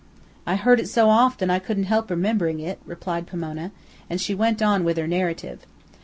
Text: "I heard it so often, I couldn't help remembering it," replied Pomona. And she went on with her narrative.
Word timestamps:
"I 0.47 0.55
heard 0.55 0.79
it 0.79 0.89
so 0.89 1.11
often, 1.11 1.51
I 1.51 1.59
couldn't 1.59 1.83
help 1.83 2.09
remembering 2.09 2.59
it," 2.59 2.79
replied 2.87 3.27
Pomona. 3.27 3.71
And 4.09 4.19
she 4.19 4.33
went 4.33 4.59
on 4.59 4.83
with 4.83 4.97
her 4.97 5.05
narrative. 5.05 5.63